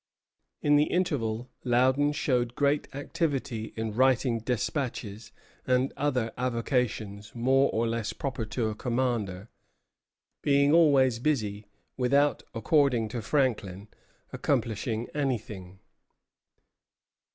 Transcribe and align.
In 0.63 0.77
the 0.77 0.85
interval 0.85 1.51
Loudon 1.63 2.11
showed 2.11 2.55
great 2.55 2.87
activity 2.95 3.71
in 3.75 3.93
writing 3.93 4.39
despatches 4.39 5.31
and 5.67 5.93
other 5.95 6.31
avocations 6.39 7.35
more 7.35 7.69
or 7.71 7.87
less 7.87 8.11
proper 8.11 8.43
to 8.45 8.69
a 8.69 8.73
commander, 8.73 9.47
being 10.41 10.71
always 10.73 11.19
busy, 11.19 11.67
without, 11.97 12.41
according 12.55 13.09
to 13.09 13.21
Franklin, 13.21 13.89
accomplishing 14.33 15.07
anything. 15.13 15.77